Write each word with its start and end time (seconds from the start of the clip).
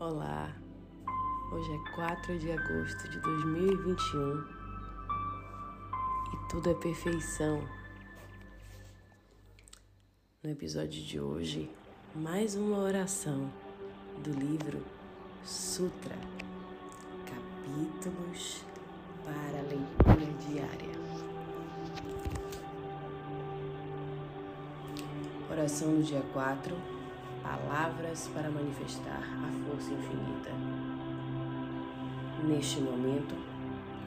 Olá, 0.00 0.56
hoje 1.52 1.70
é 1.74 1.94
4 1.94 2.38
de 2.38 2.50
agosto 2.50 3.06
de 3.10 3.20
2021 3.20 4.44
e 6.32 6.48
tudo 6.48 6.70
é 6.70 6.74
perfeição. 6.74 7.62
No 10.42 10.48
episódio 10.48 11.02
de 11.02 11.20
hoje, 11.20 11.70
mais 12.14 12.54
uma 12.54 12.78
oração 12.78 13.52
do 14.24 14.30
livro 14.30 14.82
Sutra, 15.44 16.16
capítulos 17.26 18.64
para 19.22 19.60
leitura 19.68 20.32
diária. 20.48 20.94
Oração 25.50 25.96
do 25.96 26.02
dia 26.02 26.22
4 26.32 26.99
palavras 27.42 28.28
para 28.34 28.50
manifestar 28.50 29.22
a 29.22 29.68
força 29.68 29.92
infinita. 29.92 30.50
Neste 32.44 32.80
momento, 32.80 33.34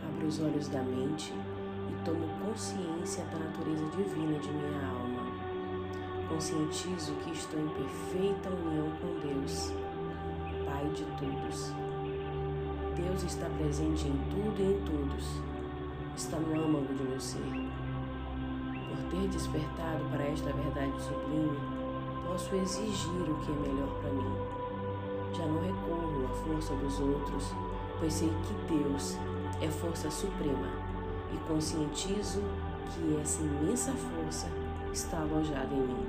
abro 0.06 0.28
os 0.28 0.40
olhos 0.40 0.68
da 0.68 0.82
mente 0.82 1.34
e 1.34 2.06
tomo 2.06 2.28
consciência 2.46 3.23
da 3.26 3.38
natureza 3.38 3.86
divina 3.96 4.40
de 4.40 4.50
minha 4.50 4.88
alma. 4.88 5.23
Conscientizo 6.28 7.14
que 7.23 7.32
estou 7.32 7.59
em 7.59 7.70
perfeita 7.70 8.50
união 8.50 8.90
com 9.02 9.20
Deus, 9.28 9.72
Pai 10.66 10.90
de 10.90 11.04
todos. 11.20 11.73
Deus 12.95 13.23
está 13.23 13.48
presente 13.58 14.08
em 14.08 14.18
tudo 14.30 14.59
e 14.59 14.73
em 14.73 14.80
todos. 14.86 15.42
Está 16.16 16.38
no 16.38 16.64
âmago 16.64 16.94
de 16.94 17.04
meu 17.04 17.20
ser. 17.20 17.42
Por 18.88 18.98
ter 19.09 19.28
despertado 19.30 20.04
para 20.12 20.23
esta 20.23 20.52
verdade 20.52 20.94
sublime, 21.02 21.83
posso 22.27 22.55
exigir 22.55 23.30
o 23.30 23.36
que 23.36 23.52
é 23.52 23.55
melhor 23.55 23.90
para 24.02 24.12
mim. 24.12 24.36
Já 25.34 25.45
não 25.45 25.62
recorro 25.62 26.26
à 26.26 26.36
força 26.45 26.73
dos 26.76 27.00
outros, 27.00 27.54
pois 28.00 28.14
sei 28.14 28.30
que 28.30 28.73
Deus 28.73 29.17
é 29.61 29.67
força 29.67 30.09
suprema 30.09 30.67
e 31.33 31.38
conscientizo 31.48 32.42
que 32.92 33.17
essa 33.22 33.42
imensa 33.42 33.94
força 33.94 34.48
está 34.92 35.20
alojada 35.20 35.73
em 35.73 35.88
mim. 35.88 36.06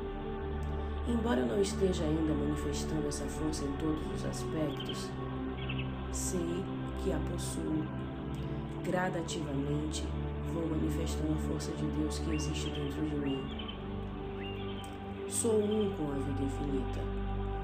Embora 1.07 1.41
eu 1.41 1.47
não 1.47 1.61
esteja 1.61 2.05
ainda 2.05 2.33
manifestando 2.33 3.07
essa 3.07 3.25
força 3.25 3.65
em 3.65 3.73
todos 3.73 4.07
os 4.15 4.25
aspectos, 4.25 5.11
sei 6.13 6.65
que 7.03 7.13
a 7.13 7.19
possuo. 7.31 7.85
Gradativamente 8.83 10.05
vou 10.53 10.67
manifestando 10.67 11.33
a 11.33 11.37
força 11.49 11.73
de 11.73 11.87
Deus 11.87 12.19
que 12.19 12.35
existe 12.35 12.71
dentro 12.71 13.03
de 13.03 13.17
mim 13.17 13.54
Sou 15.45 15.63
um 15.63 15.91
com 15.91 16.11
a 16.11 16.15
vida 16.15 16.43
infinita. 16.43 17.01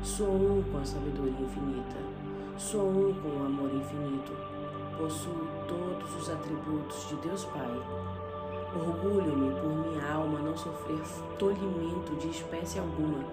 Sou 0.03 0.29
um 0.29 0.63
com 0.71 0.77
a 0.77 0.85
sabedoria 0.85 1.41
infinita. 1.41 1.97
Sou 2.59 2.91
um 2.91 3.15
com 3.15 3.29
o 3.29 3.47
amor 3.47 3.75
infinito. 3.75 4.37
Possuo 4.99 5.49
todos 5.67 6.15
os 6.15 6.29
atributos 6.29 7.09
de 7.09 7.17
Deus 7.27 7.47
Pai. 7.47 7.83
Orgulho-me 8.77 9.59
por 9.59 9.71
minha 9.71 10.13
alma 10.13 10.41
não 10.41 10.55
sofrer 10.55 11.01
tolimento 11.39 12.17
de 12.17 12.29
espécie 12.29 12.81
alguma. 12.81 13.25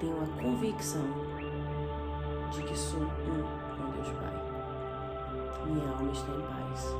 Tenho 0.00 0.16
a 0.22 0.42
convicção 0.42 1.04
de 2.52 2.62
que 2.62 2.74
sou 2.74 3.02
um 3.02 3.76
com 3.76 3.90
Deus 3.92 4.08
Pai. 4.08 5.66
Minha 5.66 5.86
alma 5.90 6.10
está 6.12 6.32
em 6.32 6.40
paz. 6.40 6.96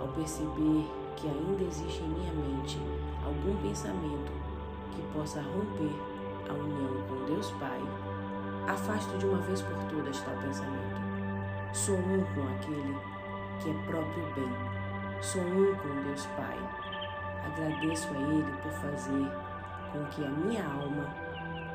Ao 0.00 0.08
perceber 0.08 0.88
que 1.14 1.28
ainda 1.28 1.62
existe 1.62 2.02
em 2.02 2.08
minha 2.08 2.32
mente 2.32 2.80
algum 3.24 3.56
pensamento 3.62 4.57
que 4.98 5.12
possa 5.12 5.40
romper 5.40 5.94
a 6.48 6.52
união 6.52 7.02
com 7.08 7.24
Deus 7.26 7.50
Pai, 7.52 7.80
afasto 8.66 9.16
de 9.18 9.26
uma 9.26 9.38
vez 9.38 9.62
por 9.62 9.76
todas 9.84 10.20
tal 10.22 10.34
pensamento. 10.36 10.98
Sou 11.72 11.96
um 11.96 12.24
com 12.34 12.42
aquele 12.54 12.96
que 13.60 13.70
é 13.70 13.74
próprio 13.86 14.34
bem. 14.34 14.52
Sou 15.20 15.42
um 15.42 15.74
com 15.76 16.02
Deus 16.02 16.26
Pai. 16.36 16.58
Agradeço 17.46 18.08
a 18.08 18.18
Ele 18.18 18.52
por 18.62 18.72
fazer 18.72 19.30
com 19.92 20.04
que 20.06 20.24
a 20.24 20.28
minha 20.28 20.64
alma 20.64 21.06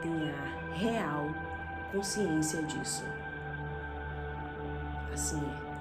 tenha 0.01 0.35
real 0.73 1.27
consciência 1.91 2.61
disso. 2.63 3.05
Assim 5.13 5.39
é. 5.39 5.72